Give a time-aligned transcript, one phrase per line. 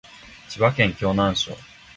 [0.49, 1.55] 千葉県鋸南町